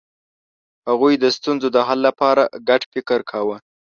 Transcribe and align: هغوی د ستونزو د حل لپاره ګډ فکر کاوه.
هغوی 0.89 1.13
د 1.19 1.25
ستونزو 1.37 1.67
د 1.75 1.77
حل 1.87 1.99
لپاره 2.07 2.43
ګډ 2.67 2.81
فکر 2.93 3.19
کاوه. 3.31 3.57